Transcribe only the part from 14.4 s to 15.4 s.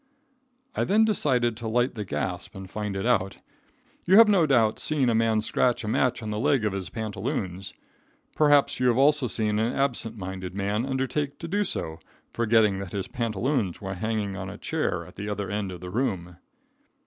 a chair at the